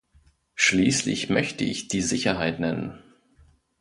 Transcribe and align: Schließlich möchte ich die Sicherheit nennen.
Schließlich 0.55 1.29
möchte 1.29 1.63
ich 1.63 1.87
die 1.87 2.01
Sicherheit 2.01 2.59
nennen. 2.59 2.97